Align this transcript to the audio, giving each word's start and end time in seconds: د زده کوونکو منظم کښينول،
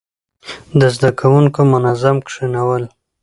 د 0.79 0.81
زده 0.95 1.09
کوونکو 1.19 1.59
منظم 1.73 2.15
کښينول، 2.27 2.83